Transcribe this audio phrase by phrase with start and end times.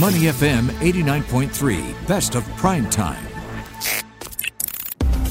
[0.00, 3.24] Money FM 89.3, best of prime time.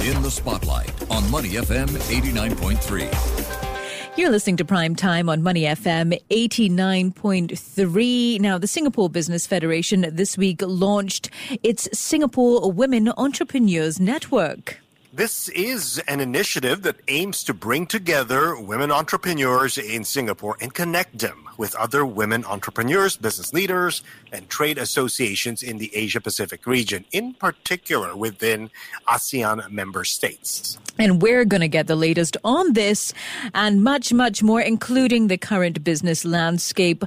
[0.00, 4.16] In the spotlight on Money FM 89.3.
[4.16, 8.40] You're listening to Prime Time on Money FM 89.3.
[8.40, 11.28] Now, the Singapore Business Federation this week launched
[11.62, 14.80] its Singapore Women Entrepreneurs Network.
[15.16, 21.20] This is an initiative that aims to bring together women entrepreneurs in Singapore and connect
[21.20, 27.06] them with other women entrepreneurs, business leaders, and trade associations in the Asia Pacific region,
[27.12, 28.70] in particular within
[29.08, 30.78] ASEAN member states.
[30.98, 33.12] And we're going to get the latest on this
[33.54, 37.04] and much, much more, including the current business landscape,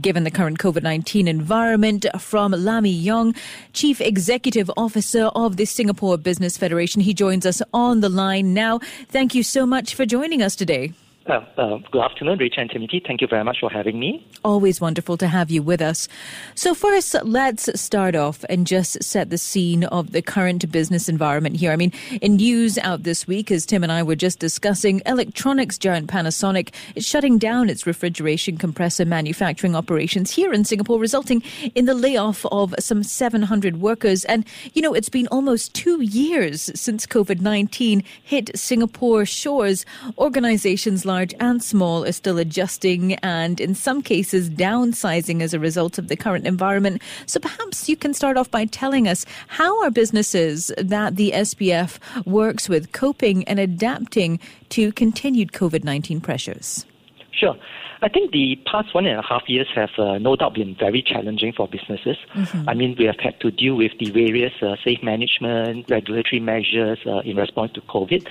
[0.00, 3.34] given the current COVID 19 environment, from Lam Yi Young,
[3.72, 7.00] Chief Executive Officer of the Singapore Business Federation.
[7.00, 8.78] He joins us on the line now.
[9.08, 10.92] Thank you so much for joining us today.
[11.26, 13.02] Uh, uh, good afternoon, Rachel and Timothy.
[13.04, 14.26] Thank you very much for having me.
[14.44, 16.06] Always wonderful to have you with us.
[16.54, 21.56] So, first, let's start off and just set the scene of the current business environment
[21.56, 21.72] here.
[21.72, 25.78] I mean, in news out this week, as Tim and I were just discussing, electronics
[25.78, 31.42] giant Panasonic is shutting down its refrigeration compressor manufacturing operations here in Singapore, resulting
[31.74, 34.26] in the layoff of some 700 workers.
[34.26, 39.86] And, you know, it's been almost two years since COVID 19 hit Singapore shores.
[40.18, 45.60] Organizations like large and small, are still adjusting and in some cases downsizing as a
[45.60, 47.00] result of the current environment.
[47.26, 51.90] So perhaps you can start off by telling us how are businesses that the SBF
[52.26, 54.40] works with coping and adapting
[54.70, 56.84] to continued COVID 19 pressures?
[57.30, 57.56] Sure.
[58.02, 61.02] I think the past one and a half years have uh, no doubt been very
[61.02, 62.16] challenging for businesses.
[62.34, 62.68] Mm-hmm.
[62.68, 66.98] I mean, we have had to deal with the various uh, safe management, regulatory measures
[67.06, 68.26] uh, in response to COVID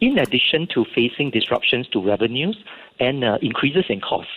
[0.00, 2.56] in addition to facing disruptions to revenues
[3.00, 4.32] and uh, increases in costs.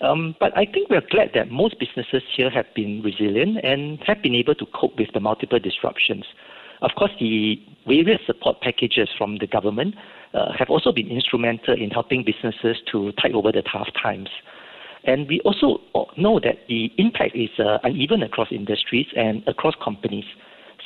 [0.00, 4.22] Um, but I think we're glad that most businesses here have been resilient and have
[4.22, 6.24] been able to cope with the multiple disruptions.
[6.80, 9.94] Of course, the various support packages from the government
[10.32, 14.28] uh, have also been instrumental in helping businesses to tide over the tough times.
[15.04, 15.80] And we also
[16.16, 20.24] know that the impact is uh, uneven across industries and across companies.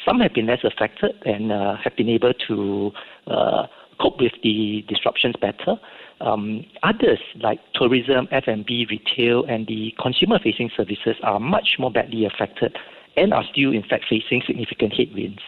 [0.04, 2.90] Some have been less affected and uh, have been able to
[3.26, 3.66] uh,
[4.00, 5.76] cope with the disruptions better.
[6.20, 12.76] Um, others like tourism, F&B, retail, and the consumer-facing services are much more badly affected
[13.16, 15.40] and are still, in fact, facing significant headwinds.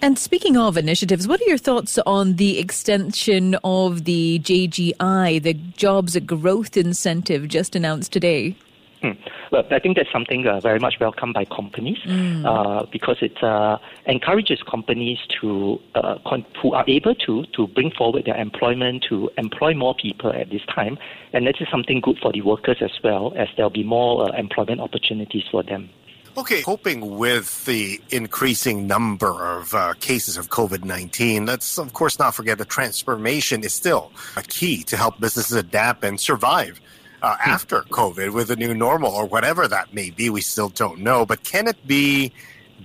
[0.00, 5.54] And speaking of initiatives, what are your thoughts on the extension of the JGI, the
[5.54, 8.56] Jobs Growth Incentive, just announced today?
[9.02, 9.10] Hmm.
[9.50, 12.44] Well, I think that's something uh, very much welcomed by companies mm.
[12.46, 17.90] uh, because it uh, encourages companies to uh, con- who are able to to bring
[17.90, 20.98] forward their employment to employ more people at this time,
[21.32, 24.38] and that is something good for the workers as well, as there'll be more uh,
[24.38, 25.90] employment opportunities for them.
[26.36, 32.20] Okay, coping with the increasing number of uh, cases of COVID 19, let's of course
[32.20, 36.80] not forget that transformation is still a key to help businesses adapt and survive
[37.22, 40.28] uh, after COVID with a new normal or whatever that may be.
[40.28, 41.24] We still don't know.
[41.24, 42.32] But can it be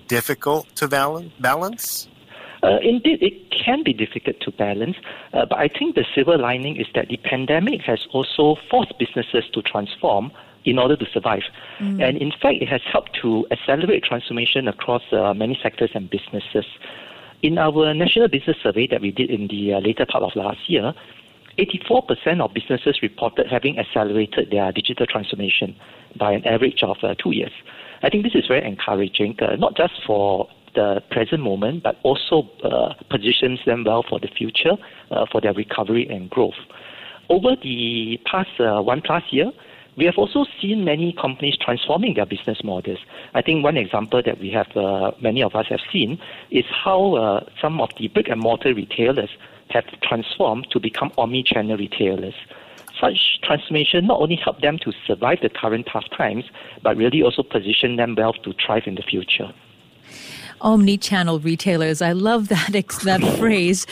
[0.08, 2.08] difficult to balance?
[2.64, 4.98] Uh, indeed, it can be difficult to balance,
[5.34, 9.44] uh, but I think the silver lining is that the pandemic has also forced businesses
[9.54, 10.32] to transform
[10.66, 11.44] in order to survive.
[11.80, 12.02] Mm.
[12.02, 16.66] And in fact, it has helped to accelerate transformation across uh, many sectors and businesses.
[17.44, 20.68] In our national business survey that we did in the uh, later part of last
[20.68, 20.94] year,
[21.58, 25.76] 84% of businesses reported having accelerated their digital transformation
[26.18, 27.52] by an average of uh, two years.
[28.04, 32.48] I think this is very encouraging, uh, not just for the present moment, but also
[32.64, 34.74] uh, positions them well for the future,
[35.10, 36.60] uh, for their recovery and growth.
[37.30, 39.52] Over the past uh, one plus year,
[39.98, 43.00] we have also seen many companies transforming their business models.
[43.34, 46.20] I think one example that we have, uh, many of us have seen,
[46.52, 49.32] is how some of the brick and mortar retailers
[49.70, 52.36] have transformed to become omni-channel retailers.
[53.00, 56.46] Such transformation not only help them to survive the current tough times,
[56.82, 59.54] but really also position them well to thrive in the future
[60.62, 62.02] omni-channel retailers.
[62.02, 62.74] I love that
[63.04, 63.86] that phrase.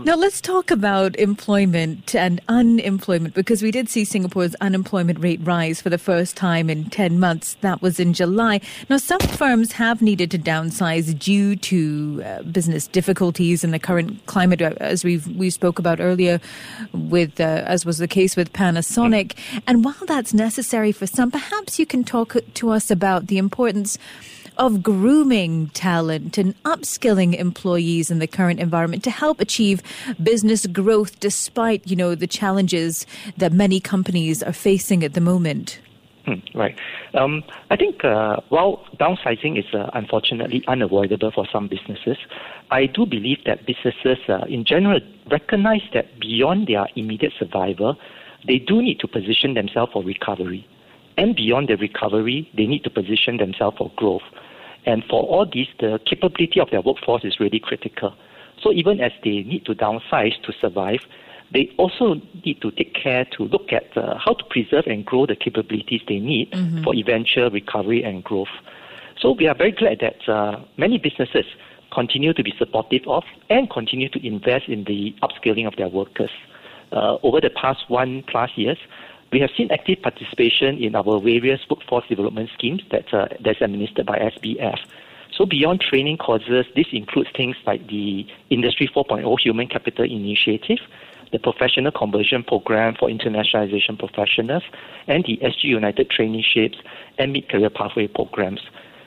[0.00, 5.80] Now let's talk about employment and unemployment because we did see Singapore's unemployment rate rise
[5.80, 7.54] for the first time in 10 months.
[7.60, 8.60] That was in July.
[8.88, 14.24] Now some firms have needed to downsize due to uh, business difficulties in the current
[14.26, 16.40] climate uh, as we we spoke about earlier
[16.92, 19.36] with uh, as was the case with Panasonic.
[19.66, 23.98] And while that's necessary for some, perhaps you can talk to us about the importance
[24.58, 29.82] of grooming talent and upskilling employees in the current environment to help achieve
[30.22, 33.06] business growth despite, you know, the challenges
[33.36, 35.80] that many companies are facing at the moment?
[36.24, 36.78] Hmm, right.
[37.14, 42.16] Um, I think uh, while downsizing is uh, unfortunately unavoidable for some businesses,
[42.70, 45.00] I do believe that businesses uh, in general
[45.30, 47.96] recognize that beyond their immediate survival,
[48.46, 50.66] they do need to position themselves for recovery.
[51.16, 54.22] And beyond the recovery, they need to position themselves for growth.
[54.86, 58.14] And for all this, the capability of their workforce is really critical.
[58.62, 61.00] So even as they need to downsize to survive,
[61.52, 65.26] they also need to take care to look at uh, how to preserve and grow
[65.26, 66.82] the capabilities they need mm-hmm.
[66.82, 68.48] for eventual recovery and growth.
[69.20, 71.44] So we are very glad that uh, many businesses
[71.92, 76.30] continue to be supportive of and continue to invest in the upskilling of their workers.
[76.90, 78.78] Uh, over the past one plus years,
[79.32, 84.06] we have seen active participation in our various workforce development schemes that uh, that's administered
[84.06, 84.78] by SBF.
[85.36, 90.78] So beyond training courses, this includes things like the Industry 4.0 Human Capital Initiative,
[91.32, 94.62] the Professional Conversion Program for Internationalization Professionals,
[95.06, 96.76] and the SG United Traineeships
[97.18, 98.60] and Mid-Career Pathway Programs.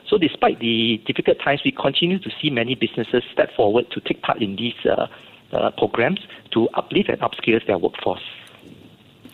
[0.08, 4.22] So despite the difficult times, we continue to see many businesses step forward to take
[4.22, 5.06] part in these uh,
[5.52, 6.20] uh, programs
[6.52, 8.22] to uplift and upskill their workforce.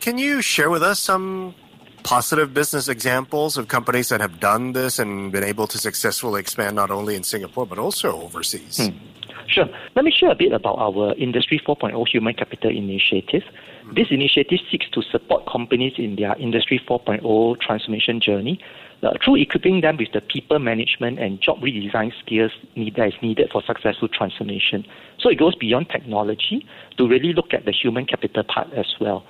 [0.02, 1.54] Can you share with us some
[2.02, 6.74] positive business examples of companies that have done this and been able to successfully expand
[6.74, 8.78] not only in Singapore but also overseas?
[8.78, 8.98] Hmm.
[9.46, 9.68] Sure.
[9.94, 13.44] Let me share a bit about our Industry 4.0 Human Capital Initiative.
[13.84, 13.94] Hmm.
[13.94, 18.58] This initiative seeks to support companies in their Industry 4.0 transformation journey
[19.04, 23.14] uh, through equipping them with the people management and job redesign skills need, that is
[23.22, 24.84] needed for successful transformation.
[25.20, 26.66] So it goes beyond technology
[26.96, 29.24] to really look at the human capital part as well.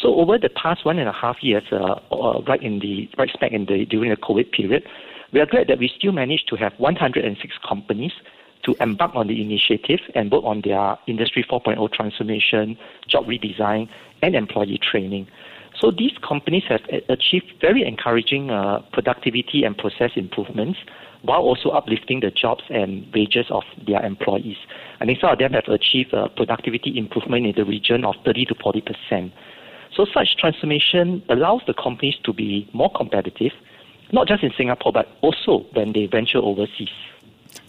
[0.00, 3.30] So over the past one and a half years, uh, uh, right in the right
[3.40, 4.84] back in the during the COVID period,
[5.32, 8.12] we are glad that we still managed to have 106 companies
[8.64, 12.76] to embark on the initiative and work on their Industry 4.0 transformation,
[13.08, 13.88] job redesign,
[14.22, 15.26] and employee training.
[15.80, 20.78] So these companies have achieved very encouraging uh, productivity and process improvements
[21.22, 24.56] while also uplifting the jobs and wages of their employees.
[25.00, 28.46] I think some of them have achieved a productivity improvement in the region of 30
[28.46, 29.32] to 40 percent.
[29.98, 33.50] So such transformation allows the companies to be more competitive,
[34.12, 36.88] not just in Singapore, but also when they venture overseas.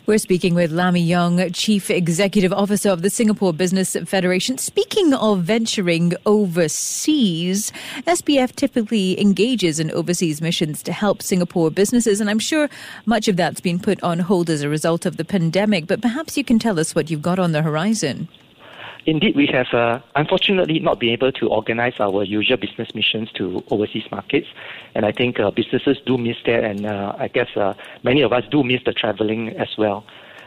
[0.06, 4.60] We're speaking with Lam Yi Young, Chief Executive Officer of the Singapore Business Federation.
[4.60, 7.72] Speaking of venturing overseas,
[8.06, 12.70] SBF typically engages in overseas missions to help Singapore businesses, and I'm sure
[13.08, 15.88] much of that's been put on hold as a result of the pandemic.
[15.88, 18.28] But perhaps you can tell us what you've got on the horizon.
[19.06, 23.64] Indeed, we have uh, unfortunately not been able to organize our usual business missions to
[23.72, 24.48] overseas markets,
[24.94, 27.74] and I think uh, businesses do miss that, and uh, I guess uh,
[28.04, 30.06] many of us do miss the traveling as well.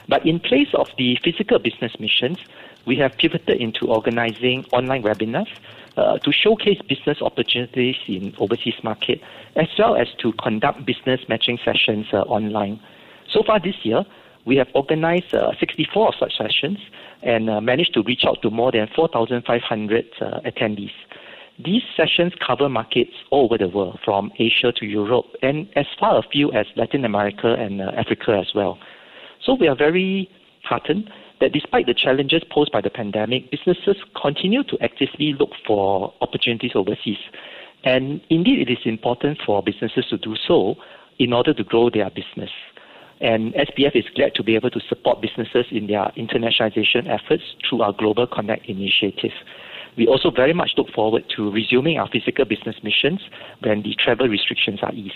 [0.08, 2.38] But in place of the physical business missions,
[2.84, 5.48] we have pivoted into organizing online webinars
[5.96, 9.20] uh, to showcase business opportunities in overseas market,
[9.56, 12.80] as well as to conduct business matching sessions uh, online.
[13.28, 14.04] So far this year,
[14.44, 16.78] we have organized 64 of such sessions
[17.22, 20.90] and uh, managed to reach out to more than 4,500 uh, attendees.
[21.64, 26.18] These sessions cover markets all over the world, from Asia to Europe, and as far
[26.18, 28.78] afield as Latin America and uh, Africa as well.
[29.44, 30.30] So we are very
[30.64, 31.10] heartened
[31.40, 36.72] that despite the challenges posed by the pandemic, businesses continue to actively look for opportunities
[36.74, 37.18] overseas.
[37.84, 40.76] And indeed, it is important for businesses to do so
[41.18, 42.50] in order to grow their business.
[43.22, 47.82] And SBF is glad to be able to support businesses in their internationalization efforts through
[47.82, 49.30] our Global Connect initiative.
[49.96, 53.20] We also very much look forward to resuming our physical business missions
[53.60, 55.14] when the travel restrictions are eased.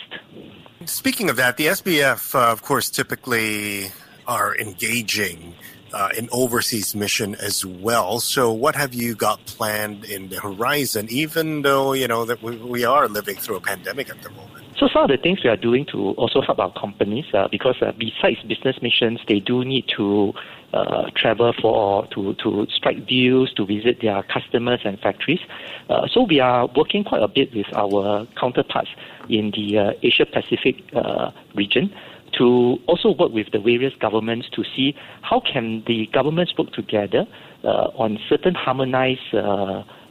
[0.84, 3.88] Speaking of that, the SBF, uh, of course, typically
[4.28, 5.54] are engaging
[5.92, 8.20] uh, in overseas mission as well.
[8.20, 11.08] So, what have you got planned in the horizon?
[11.10, 14.55] Even though you know that we, we are living through a pandemic at the moment.
[14.78, 17.76] So some of the things we are doing to also help our companies, uh, because
[17.80, 20.34] uh, besides business missions, they do need to
[20.74, 25.40] uh, travel for to to strike deals, to visit their customers and factories.
[25.88, 28.90] Uh, so we are working quite a bit with our counterparts
[29.30, 31.90] in the uh, Asia Pacific uh, region
[32.32, 37.26] to also work with the various governments to see how can the governments work together
[37.64, 39.32] on certain harmonized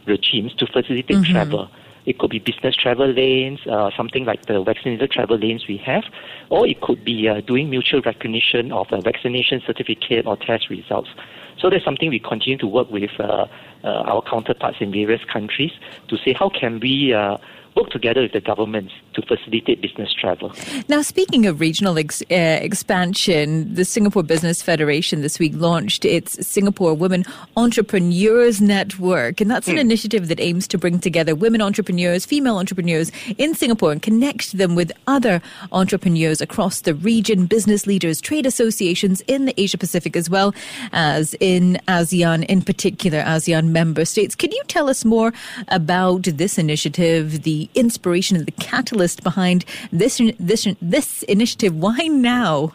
[0.08, 1.32] regimes to facilitate mm-hmm.
[1.34, 1.70] travel.
[2.06, 6.04] It could be business travel lanes, uh, something like the vaccinated travel lanes we have,
[6.50, 11.10] or it could be uh, doing mutual recognition of a vaccination certificate or test results.
[11.58, 13.48] So that's something we continue to work with uh,
[13.84, 15.72] uh our counterparts in various countries
[16.10, 17.38] to say how can we uh,
[17.76, 20.54] work together with the governments to facilitate business travel.
[20.88, 26.48] Now, speaking of regional ex- uh, expansion, the Singapore Business Federation this week launched its
[26.48, 27.26] Singapore Women
[27.58, 29.42] Entrepreneurs Network.
[29.42, 29.82] And that's an mm.
[29.82, 34.76] initiative that aims to bring together women entrepreneurs, female entrepreneurs in Singapore and connect them
[34.76, 35.42] with other
[35.72, 40.54] entrepreneurs across the region, business leaders, trade associations in the Asia Pacific as well
[40.94, 44.36] as in ASEAN, in particular, ASEAN member states.
[44.36, 45.34] Can you tell us more
[45.68, 51.76] about this initiative, the inspiration and the catalyst behind this this this initiative?
[51.76, 52.74] Why now?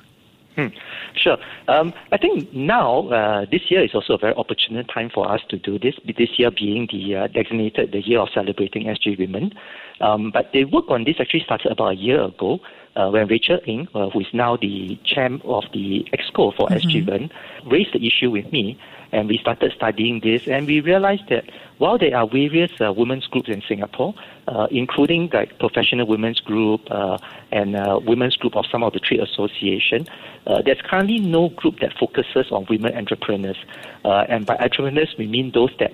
[0.57, 0.67] Hmm.
[1.15, 1.39] Sure.
[1.69, 5.41] Um, I think now uh, this year is also a very opportune time for us
[5.49, 5.95] to do this.
[6.05, 9.53] This year being the uh, designated the year of celebrating SG women,
[10.01, 12.61] um, but the work on this actually started about a year ago
[12.97, 17.69] uh, when Rachel Ng, uh, who is now the chair of the EXCO for mm-hmm.
[17.69, 18.79] Raised the issue with me
[19.13, 21.45] and we started studying this, and we realized that
[21.79, 24.15] while there are various uh, women's groups in Singapore,
[24.47, 27.19] uh, including like professional women's group uh,
[27.51, 30.07] and uh, women's group of some of the trade association,
[30.47, 33.59] uh, there's currently no group that focuses on women entrepreneurs.
[34.05, 35.93] Uh, and by entrepreneurs, we mean those that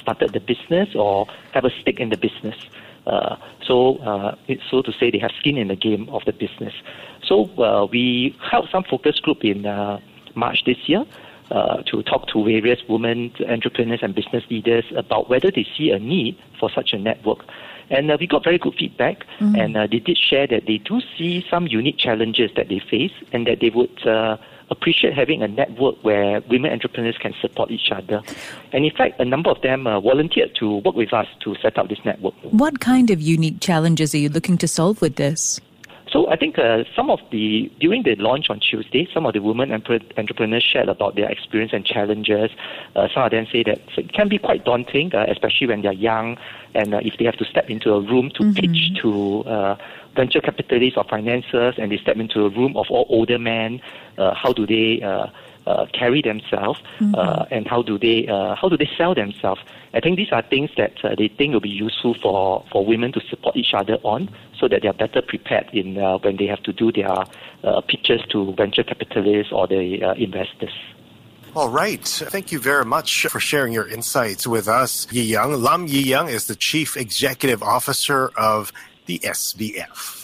[0.00, 2.56] started the business or have a stake in the business.
[3.06, 4.36] So,
[4.70, 6.74] so to say, they have skin in the game of the business.
[7.22, 9.62] So we held some focus group in
[10.34, 11.04] March this year
[11.50, 15.98] uh, to talk to various women entrepreneurs and business leaders about whether they see a
[15.98, 17.44] need for such a network.
[17.90, 19.56] And uh, we got very good feedback, mm-hmm.
[19.56, 23.12] and uh, they did share that they do see some unique challenges that they face,
[23.32, 24.38] and that they would uh,
[24.70, 28.22] appreciate having a network where women entrepreneurs can support each other.
[28.72, 31.78] And in fact, a number of them uh, volunteered to work with us to set
[31.78, 32.34] up this network.
[32.42, 35.60] What kind of unique challenges are you looking to solve with this?
[36.14, 39.40] So I think uh, some of the during the launch on Tuesday, some of the
[39.40, 42.52] women entrepreneurs shared about their experience and challenges.
[42.94, 45.92] Uh, some of them say that it can be quite daunting, uh, especially when they're
[45.92, 46.38] young,
[46.72, 48.52] and uh, if they have to step into a room to mm-hmm.
[48.52, 49.76] pitch to uh,
[50.14, 53.80] venture capitalists or financiers, and they step into a room of all older men.
[54.16, 55.02] Uh, how do they
[55.66, 57.14] uh, carry themselves mm-hmm.
[57.14, 59.60] uh, and how do they uh, how do they sell themselves.
[59.92, 63.12] I think these are things that uh, they think will be useful for, for women
[63.12, 64.28] to support each other on,
[64.58, 67.24] so that they are better prepared in uh, when they have to do their
[67.62, 70.72] uh, pitches to venture capitalists or the investors.
[71.56, 72.04] All right.
[72.04, 75.06] Thank you very much for sharing your insights with us.
[75.12, 75.52] Yi Young.
[75.62, 78.72] Lam Yi Young is the Chief Executive Officer of
[79.06, 80.23] the SBF.